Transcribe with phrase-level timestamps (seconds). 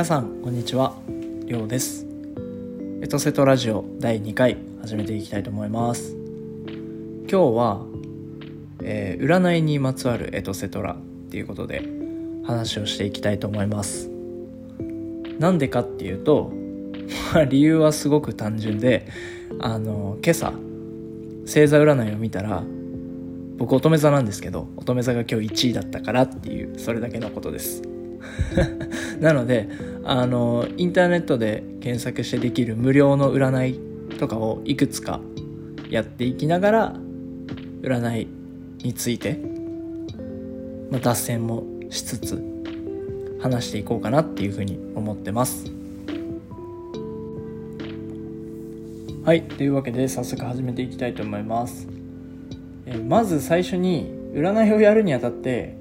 [0.00, 0.94] 皆さんこんにちは。
[1.44, 2.06] りょうです。
[3.02, 6.16] エトセトラジオ第2回始めていきたいと思います。
[7.28, 7.84] 今日は、
[8.82, 10.96] えー、占いにまつわるエトセトラっ
[11.30, 11.86] ていうことで
[12.46, 14.08] 話をしていきたいと思います。
[15.38, 16.50] なんでかっていうと、
[17.34, 19.06] まあ、理由はすごく単純で
[19.58, 20.54] あの今朝
[21.44, 22.62] 星座占いを見たら
[23.58, 27.99] 僕乙女座なんですけど乙女座が今日1位だったからっていうそれだけのことです。
[29.20, 29.68] なので
[30.04, 33.80] あのインターネットで検索してできる無料の占い
[34.18, 35.20] とかをいくつか
[35.88, 36.94] やっていきながら
[37.82, 38.28] 占い
[38.82, 39.38] について、
[40.90, 42.42] まあ、脱線もしつつ
[43.40, 45.70] 話していこうかなっていうふうに思ってます。
[49.24, 51.86] はいというわけで早速始めていきたいと思います。
[52.86, 55.76] えまず最初に占いをやるにあたって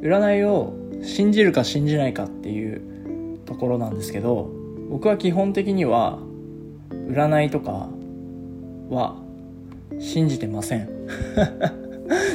[0.00, 4.50] 占いを信じるか信じないかっていうところなんですけど
[4.90, 6.18] 僕は基本的には
[6.90, 7.88] 占いとか
[8.90, 9.16] は
[9.98, 10.88] 信じてません。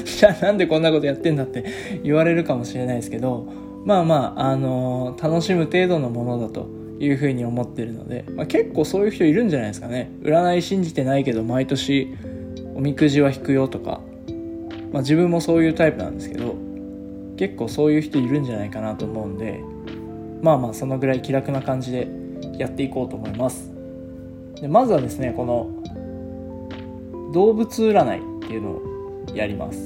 [0.05, 1.63] じゃあなんでこんなことやってんだって
[2.03, 3.47] 言われるかもしれないですけど
[3.85, 6.67] まあまあ、あのー、楽しむ程度のものだと
[6.99, 10.11] いうふうに思ってるので、まあ、結構そういう人いるんじゃないですかね。
[10.21, 12.15] 占い信じてないけど毎年
[12.75, 14.01] おみくじは引くよとか、
[14.91, 16.55] まあ、自分もそういうタイプなんですけど
[17.41, 19.63] 結構そういう人いるんじゃないかなと思うんで
[20.43, 22.07] まあまあそのぐらい気楽な感じで
[22.55, 23.71] やっていこうと思います。
[24.61, 25.71] でまずはですねこの
[27.33, 29.79] 動物占いっていうのをやります。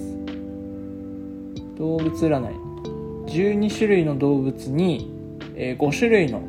[1.78, 2.56] 動物占い。
[3.28, 5.10] 12種類の動物に
[5.56, 6.44] 5種類の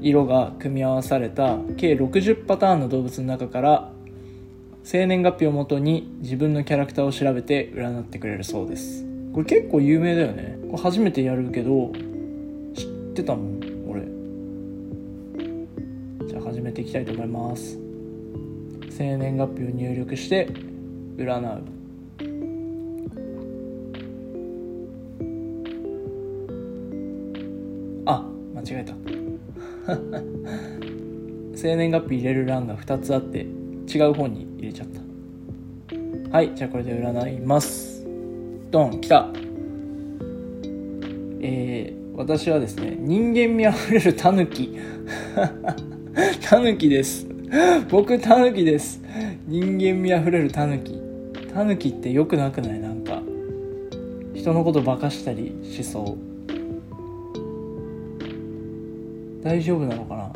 [0.00, 3.92] 色が組み合わされた計60パターンの動物の中から
[4.82, 9.07] 生年月日をもとに自分のキャラクターを調べて占ってくれるそうです。
[9.38, 10.58] これ結構有名だよね。
[10.68, 11.92] これ初めてやるけど
[12.74, 14.02] 知ってたもん俺。
[16.26, 17.78] じゃあ始めていきたいと思います。
[18.90, 20.48] 生年月日を入力して
[21.16, 21.62] 占う。
[28.06, 28.24] あ
[28.56, 28.96] 間違えた。
[31.54, 33.46] 生年月日入れる欄が2つあって
[33.86, 36.36] 違う本に入れちゃった。
[36.36, 37.87] はいじゃあこれで占います。
[38.70, 39.30] ドン来た。
[41.40, 44.76] えー、私はですね人間味あふれるタヌキ。
[46.42, 47.26] タヌキです。
[47.88, 49.02] 僕タヌキです。
[49.46, 51.00] 人間味あふれるタヌキ。
[51.54, 52.80] タヌキってよくなくない？
[52.80, 53.22] なんか。
[54.34, 56.18] 人のこと化かしたりしそう。
[59.42, 60.30] 大丈夫なのかな？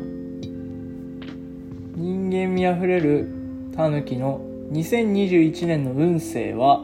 [1.95, 3.27] 人間味あふれる
[3.75, 6.83] タヌキの2021年の運勢は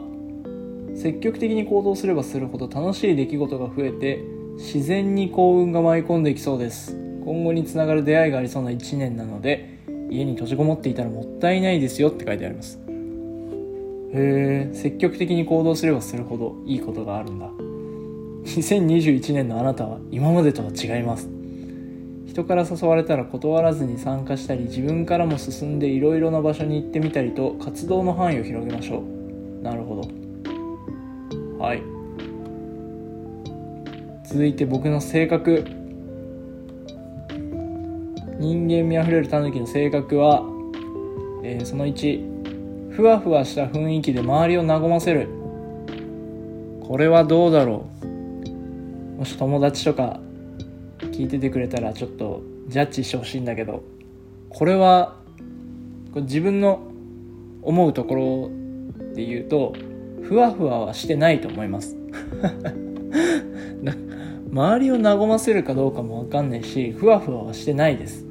[1.00, 4.22] 積極的に行動すればするほど楽しい出来事が増えて
[4.56, 6.94] 自然に幸運が舞い込んできそうです。
[7.24, 9.78] 今後につながる出会いがありそうな1年なので
[10.10, 12.78] 家に閉じこもっていたらもったいないですよって書いてあります。
[14.12, 17.46] へえ積極的に行動すればするほどいいことがあるんだ。
[18.44, 21.30] 2021年のあなたは今までとは違います。
[22.26, 29.62] 人から誘われたら断らずに参加したり自分からも進んでいろいろな場所に行ってみたりと活動の範囲を広げましょう。
[29.62, 30.29] なるほど。
[31.60, 31.82] はい。
[34.26, 35.62] 続いて僕の性格。
[38.38, 40.42] 人間味あふれるタヌキの性格は、
[41.44, 45.28] えー、その1ふわふわした雰囲気で周りを和ませる。
[46.80, 49.18] これはどうだろう。
[49.18, 50.18] もし友達とか
[51.12, 53.84] 聞いててくれたらちょっとジャッジしてほしいんだけど。
[54.48, 55.14] これは
[56.14, 56.80] 自分の
[57.60, 58.50] 思うところ
[59.14, 59.74] で言うと
[60.30, 61.96] ふわふわはしてないと思います。
[64.52, 68.24] 周りを和ませるかどうかも分かんないしふわふわはしてないです。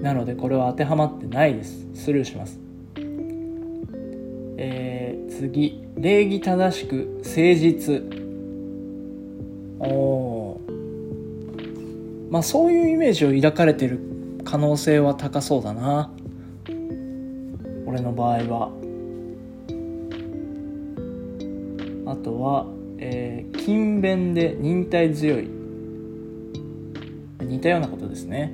[0.00, 1.86] なのでこれは当てはまってないです。
[1.92, 2.58] スルーします。
[4.56, 5.84] えー、次。
[5.98, 8.02] 礼儀正しく誠実。
[9.78, 10.60] おお
[12.30, 14.00] まあそういうイメージを抱かれてる
[14.42, 16.10] 可能性は高そうだな。
[17.84, 18.81] 俺の場合は。
[22.12, 22.66] あとは、
[22.98, 25.48] えー、勤勉で忍耐強い。
[27.40, 28.52] 似たようなことですね。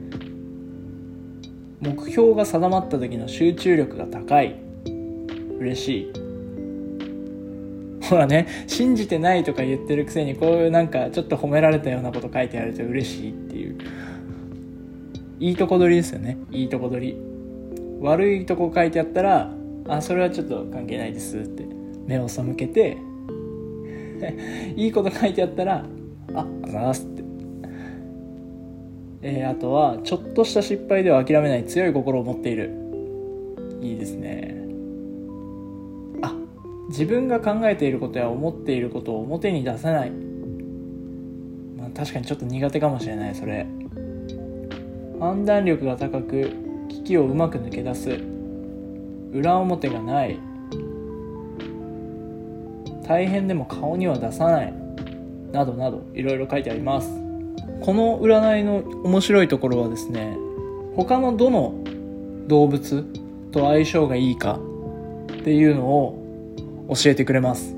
[1.80, 4.54] 目標が定まった時の集中力が高い。
[5.58, 6.12] 嬉しい。
[8.08, 13.76] ほらね信じてないとか言ってるくせにこういうなんかちょっと褒められたようなこと書いてあると嬉しいっていう。
[15.40, 16.38] いいとこ取りですよね。
[16.52, 17.16] いいとこ取り。
[18.00, 19.52] 悪いとこ書いてあったら
[19.88, 21.66] あそれはちょっと関係ないですって
[22.06, 22.96] 目を背けて
[24.76, 25.84] いいこと書いてあったら
[26.34, 27.18] ああざーすって。
[29.20, 32.70] えー、あとはちょっとした失敗では諦めない強い心を持っている。
[33.80, 34.56] いいですね。
[36.22, 36.34] あ
[36.88, 40.12] 自分が考えていることや思っていることを表に出さない。
[41.76, 43.66] まあ確かにちょっと苦手かもしれないそれ。
[45.18, 46.50] 判断力が高く
[46.88, 48.20] 危機をうまく抜け出す。
[49.32, 50.38] 裏表がない。
[53.08, 54.74] 大変でも顔には出さない。
[55.50, 57.08] などなどいろいろ書いてあります。
[57.80, 60.36] この占いの面白いところはですね
[60.94, 61.74] 他のどの
[62.48, 63.04] 動物
[63.50, 64.60] と相性がいいか
[65.32, 67.74] っていうのを教えてくれます。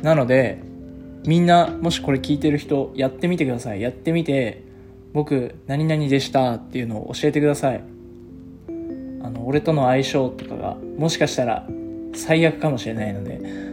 [0.00, 0.62] なので
[1.26, 3.82] みんなもしこれ聞いてる人やってみてください。
[3.82, 4.64] やってみて
[5.12, 7.84] 僕何々でしたっていうのを教えてください。
[9.22, 11.68] あの俺との相性とかがもしかしたら
[12.14, 13.71] 最悪かもしれないので。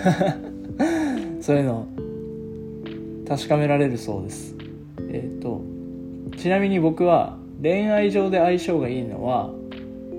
[1.40, 1.86] そういうの
[3.28, 4.56] 確かめられるそうです。
[5.12, 5.62] えっ、ー、と
[6.36, 9.50] ちなみに僕は恋愛上で相性がいいのは、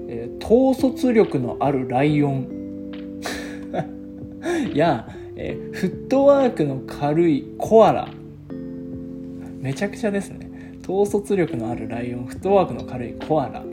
[0.07, 2.48] えー、統率力のあるライオン。
[4.74, 8.07] や、えー、フットワークの軽いコアラ。
[9.60, 10.50] めちゃくちゃですね。
[10.83, 13.63] 統率力のあるライオンフットワークの軽いコアラ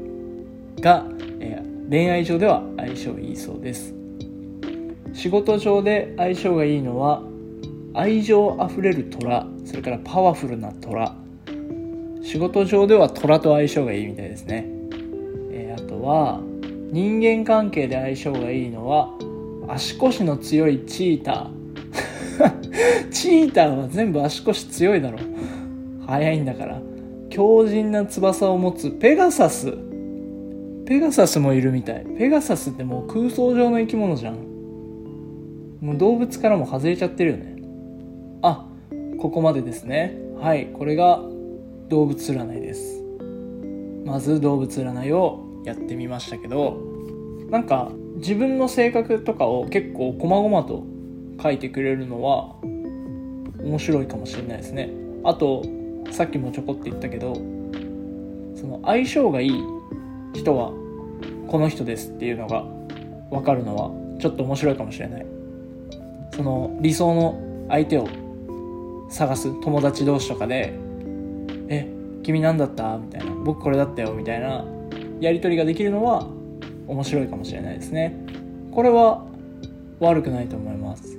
[0.80, 1.06] が、
[1.40, 3.97] えー、恋愛上では相性いいそうです。
[5.18, 7.24] 仕事上で相性がいいのは
[7.92, 11.12] 愛情あふれる虎それからパワフルな虎。
[12.22, 14.66] 仕事上では虎と相性がいいみたいですね、
[15.50, 16.40] えー、あとは
[16.92, 19.08] 人間関係で相性がいいのは
[19.66, 23.10] 足腰の強いチーター。
[23.10, 25.18] チーターは全部足腰強いだろ
[26.06, 26.80] 速いんだから。
[27.28, 29.76] 強靭な翼を持つペガサス。
[30.86, 32.06] ペガサスもいるみたい。
[32.16, 34.57] ペガサスってもう空想上の生き物じゃん。
[35.80, 37.56] もう動物からも外れちゃってるよね。
[38.42, 38.66] あ
[39.18, 40.16] ここまでですね。
[40.40, 41.20] はいこれが
[41.88, 43.02] 動物占いです。
[44.04, 46.78] まず動物占いをやってみましたけど
[47.50, 50.84] なんか自分の性格とかを結構細々と
[51.42, 52.56] 書いてくれるのは
[53.62, 54.90] 面白いかもしれないですね。
[55.24, 55.62] あと
[56.10, 59.62] さっきもちょこって言ったけどその相性がいい
[60.34, 60.72] 人は
[61.48, 62.64] この人ですっていうのが
[63.30, 63.90] 分かるのは
[64.20, 65.37] ちょっと面白いかもしれない。
[66.38, 68.08] その理想の相手を
[69.10, 70.72] 探す友達同士とかで
[71.68, 71.86] 「え
[72.22, 74.64] 君何だった?」みたいな「僕これだったよ」みたいな。
[75.20, 76.28] やり取りができるのは
[76.86, 78.14] 面白いかもしれないですね。
[78.70, 79.26] これは
[79.98, 81.18] 悪くないと思います。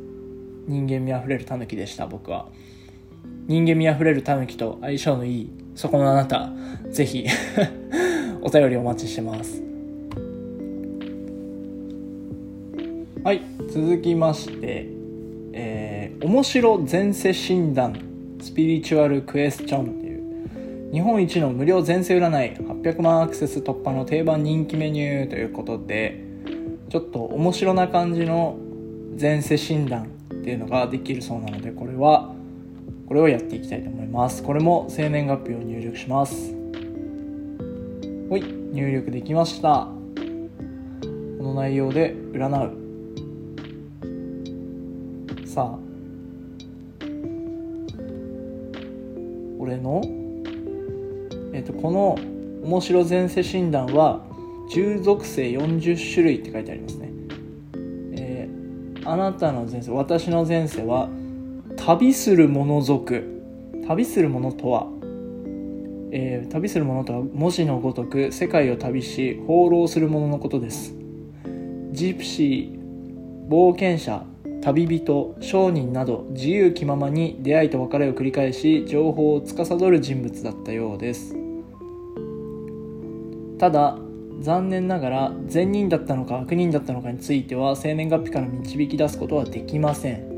[0.68, 2.48] 人間味あふれるタヌキでした僕は。
[3.48, 6.50] 人間味あふれるタヌキと相性のいいそこのあなた
[6.92, 7.26] ぜひ
[8.42, 9.62] お便りお待ちしてます。
[13.22, 14.99] はい続きまして。
[15.54, 18.00] えー、面白前世診断
[18.42, 26.24] スピリチュアルクエスチョンっていう日本一の無料前世占い800万アクセス突破の定番人気メニューということで
[26.90, 28.58] ちょっと面白な感じの
[29.20, 32.34] 前世診断っていうのができるそうなのでこれは
[33.08, 34.44] これをやっていきたいと思います。
[34.44, 36.54] これも生年月日を入力します。
[38.30, 39.88] はい入力できました。
[41.40, 42.89] この内容で占う。
[45.60, 45.78] さ
[49.60, 50.02] 俺の
[51.52, 52.18] えっ、とこの
[52.64, 54.22] 面白前世診断は
[54.72, 57.10] 従属性40種類って書いてありますね。
[58.14, 61.10] えー、あなたの前世私の前世は
[61.76, 63.36] 旅する者族。
[63.86, 64.88] 旅する者とは、
[66.12, 70.94] えー、旅する者とは文字のごとく世界を旅し放浪する者のことです。
[71.92, 74.24] ジプシー冒険者
[74.62, 81.36] 旅人商人など自由気ままに出会いと別れを繰り返し情報を司る人物だったようです。
[83.58, 83.98] ただ
[84.40, 90.30] 残念ながら善人だったのか悪人だったのかについては生年月日から導き出すことはできません。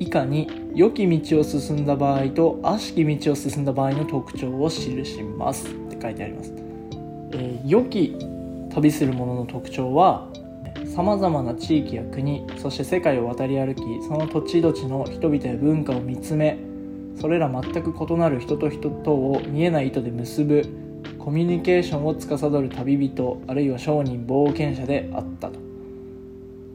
[0.00, 6.52] 以下に良き道を進んだ場合と悪しき道を進んだ場合の特徴を記しますって書いてあります、
[7.32, 8.16] えー、良き
[8.70, 10.28] 旅する者の特徴は
[10.86, 16.58] さまざまな地域や国そして世界を渡り歩きその土地土地の人々や文化を見つめ
[17.20, 20.62] それら全く異なる人と人とを見えない糸で結ぶ
[21.18, 25.58] コミュニケーションを司る旅人あるいは商人冒険者であったと。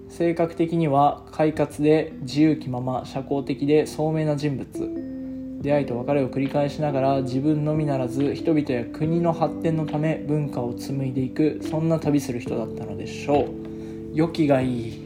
[0.10, 4.68] 性格的には快活で自由気まま社交的で聡明な人物。
[5.62, 13.73] 出会いと別れを繰り返しながら自分のみならず人々や国の発展のため文化を紡いでいくそんな旅する人だったのでしょう。
[14.14, 15.04] 良きがいい。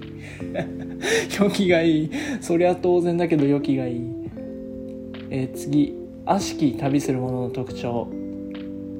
[1.40, 2.12] 良きがいい。
[2.42, 4.02] そりゃ当然だけど良きがいい。
[5.30, 6.08] えー、次。
[6.28, 8.10] 悪しき旅する者の特徴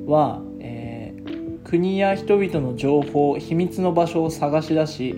[0.06, 5.16] は、えー、国や人々の情報秘密の場所を探し出し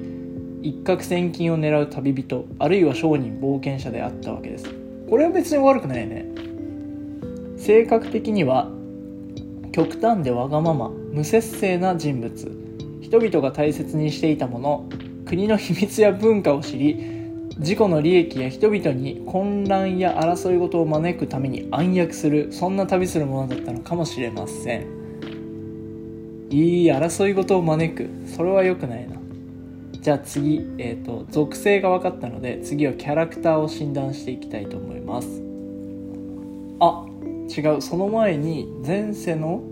[0.63, 4.65] 一攫千金を狙う旅人あるいは商人冒険者であったわけです。
[5.07, 6.25] これは別に悪くないね。
[7.57, 8.67] 性格的には
[9.71, 12.68] 極端でわがまま無節制な人物。
[13.09, 14.87] 人々が大切にしていたもの
[15.25, 16.95] 国の秘密や文化を知り
[17.57, 24.87] 自己の利益や人々に混乱や争い事を招くために暗躍するそんな旅するものだったのかもしれません。
[26.51, 28.09] いい争い事を招く。
[28.27, 29.17] それは良くないな。
[29.93, 35.27] じゃあ次、えーと、属性が分かったので次はキャラクターを診断していきたいと思います。
[36.79, 37.05] あ
[37.49, 37.81] 違う。
[37.81, 39.63] その前に前世の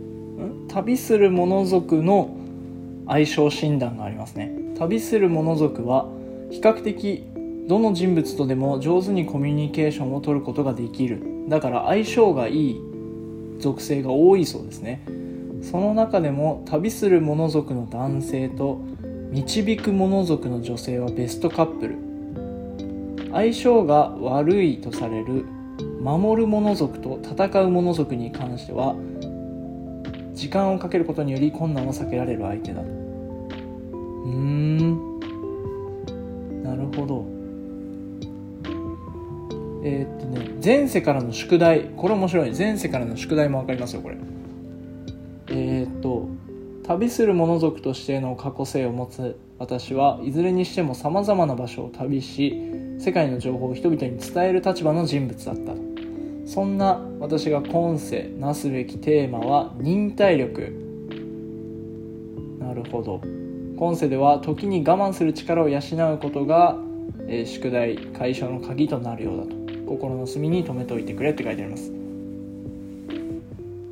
[0.68, 2.37] 旅する者族の
[3.08, 4.52] 相性診断がありますね。
[4.78, 6.08] 旅する者族は
[6.52, 7.24] 比較的
[7.68, 11.22] どの人物とでも上手にコミュニケーションを取ることができる。
[11.50, 12.82] だから相性がいい
[13.60, 15.02] 属性が多いそうですね。
[15.62, 18.80] その中でも旅する者族の男性と
[19.32, 21.96] 導く者族の女性はベストカップル。
[23.32, 25.46] 相性が悪いとされる
[26.02, 28.96] 守る者族と戦う者族に関しては
[30.34, 32.82] 時間をかけることにより困難を避けられる相手だ
[34.28, 35.20] うん。
[36.64, 37.26] なるほど。
[39.84, 41.92] えー、っとね前世からの宿題。
[41.96, 42.52] これ面白い。
[42.56, 44.18] 前世からの宿題も分かりますよこれ。
[45.50, 46.28] えー、っと
[46.84, 52.62] 旅する者族としての過去性を持つ私はいずれにしてもさまざまな場所を旅し
[53.00, 55.74] 世界の情報を人々に伝える立場の人物だった。
[56.46, 60.74] そんな私が今世なすべきテーマは忍耐力。
[62.60, 63.22] なるほど。
[63.78, 66.78] 今世では時に我慢する力を養うことが、
[67.28, 69.56] えー、宿題解消の鍵となるようだと。
[69.88, 71.92] 心の隅に留めておいてくれって書いてあります。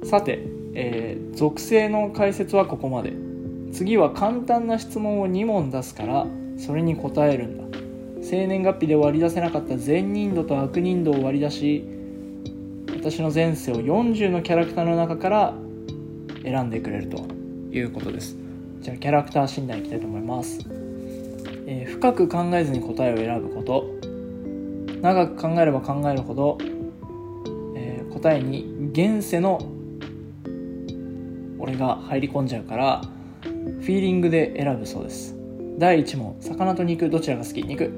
[0.10, 0.40] さて、
[0.74, 3.14] えー、属性の解説はここまで。
[3.72, 6.26] 次は簡単な質問を2問出すから
[6.58, 7.78] それに答えるんだ。
[8.24, 11.86] 生年月日で割り出せなかった善人度と悪人度を割り出し
[12.90, 15.54] 私の前世を40のキャラクターの中から
[16.42, 17.24] 選んでくれると
[17.72, 18.45] いうことです。
[18.86, 20.60] じゃあキャラクター診断いきたいと思います、
[21.66, 23.90] えー、深く考えずに答えを選ぶこと。
[25.02, 26.60] 長く考えれば考えるほど、
[27.76, 29.60] えー、答えに現世の
[31.58, 33.02] 俺が入り込んじゃうから
[33.42, 35.36] フィーリングで選ぶそうです。
[35.80, 37.64] 第1問魚と肉どちらが好き？
[37.64, 37.92] 肉。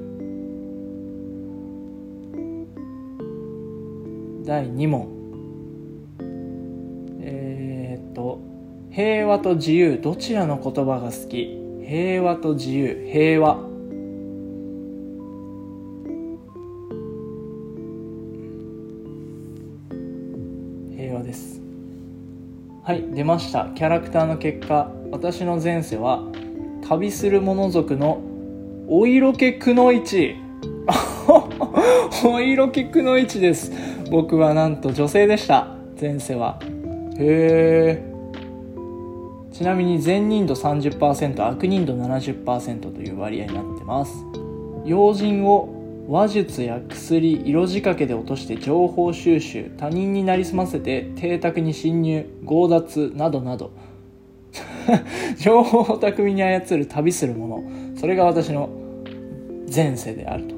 [4.46, 5.17] 第2問
[8.98, 11.56] 平和と自由どちらの言葉が好き？
[11.86, 13.08] 平和と自由。
[13.12, 13.60] 平和。
[20.96, 21.60] 平和です。
[22.82, 23.66] はい出ました。
[23.76, 24.90] キャラクターの結果。
[25.12, 26.24] 私の前世は
[26.88, 28.20] 旅する者族の
[28.88, 30.34] お色気くの一
[32.26, 33.70] お色気くの一です。
[34.10, 35.68] 僕はなんと女性でした。
[36.00, 36.58] 前世は。
[37.16, 38.07] へえ
[39.58, 44.12] ちなみに善人度30%悪人度70%という割合になってます。
[44.84, 53.72] 要人を話術や薬色仕掛けで落として情報収集他人になりすませて邸宅に侵入強奪などなど。
[55.36, 57.60] 情報を巧みに操る旅する者
[57.96, 58.68] それが私の
[59.74, 60.54] 前世であると。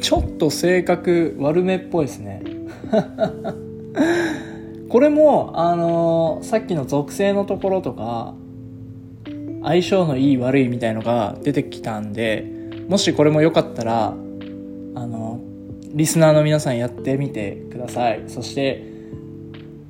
[0.00, 2.42] ちょっと性格悪めっぽいですね。
[4.88, 8.34] これもあのー、さっきの属性のところとか
[9.62, 12.46] 相性のいい悪いみたいのが出てきたんで
[12.88, 14.12] もしこれもよかったらあ
[15.06, 15.40] の
[15.92, 18.24] リスナーの皆さんやってみてください。
[18.28, 18.84] そして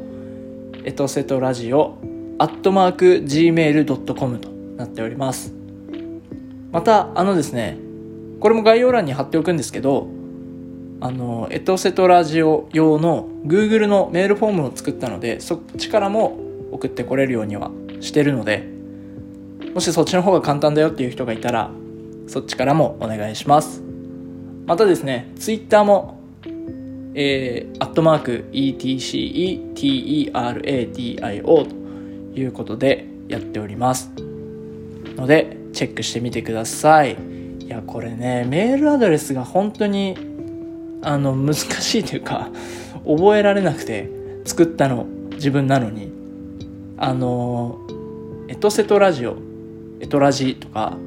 [0.85, 1.97] エトセトラジオ
[2.39, 5.53] アットマーク gmail.com となっております。
[6.71, 7.77] またあのですね
[8.43, 10.09] これも概要欄に貼っておくんですけど
[10.99, 16.37] あの、エトセトラジオ用の Google のメールフォームを作ったので、そっちからも
[16.71, 17.71] 送ってこれるようには
[18.01, 18.67] してるので、
[19.73, 21.71] もしそっちの方が簡単だよっていう人がいたら、
[22.27, 23.81] そっちからもお願いします。
[24.65, 26.19] またですね、Twitter も、
[27.15, 29.03] えー、アットマーク ETCETERADIO
[32.33, 34.11] ということでやっております。
[35.17, 37.42] ので、チェックしてみてください。
[37.65, 40.17] いや、これね、メールアドレスが本当に
[41.01, 42.49] あの難しいというか
[43.05, 44.09] 覚えられなくて
[44.45, 46.23] 作ったの自分なのに。
[46.97, 47.79] あの
[48.47, 49.35] エトセトラジオ
[49.99, 50.97] エトラジとか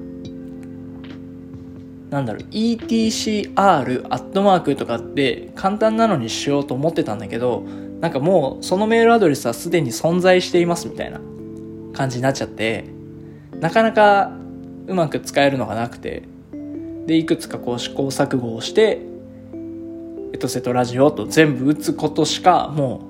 [2.10, 7.62] なんだろう ETCR アットマークとかって簡単なのにしようと思ってたんだけど
[8.00, 11.20] なんかもうそのメールアドレスはすでに存在していますみたいな
[11.94, 12.84] 感じになっちゃって
[13.58, 14.32] なかなか
[14.86, 16.24] うまく使えるのがなくて。
[17.06, 19.00] でいくつかこう試行錯誤をして
[20.32, 23.02] エトセトラジオと全部打つことしかも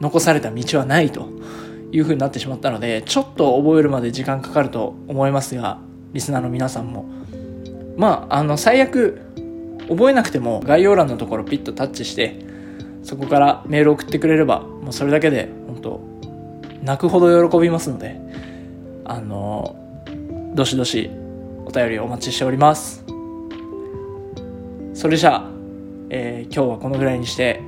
[0.00, 1.28] う残された道はないと
[1.90, 5.78] いう風になってしまったのでちょっと覚えるまで時間かかると思いますが
[6.12, 7.06] リスナーの皆さんも。
[7.96, 9.20] まああの最悪
[9.88, 12.38] 覚えなくても概要欄のところピッとタッチして
[13.02, 16.00] そこからメール送ってくれればもうそれだけで本当
[16.82, 18.20] 泣くほど喜びますので
[19.04, 19.76] あの
[20.54, 21.10] どしどし
[21.66, 23.07] お便りお待ちしております。
[24.98, 25.50] それじゃあ
[26.10, 27.60] えー、今日はこのぐらいにして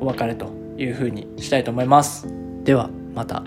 [0.00, 2.26] お別れというふうにしたいと思います。
[2.64, 3.44] ではまた。